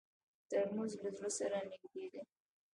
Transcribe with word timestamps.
ترموز 0.49 0.91
له 1.01 1.09
زړه 1.17 1.29
سره 1.37 1.57
نږدې 1.71 2.05
دی. 2.11 2.21